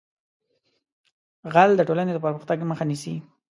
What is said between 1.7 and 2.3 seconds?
د ټولنې د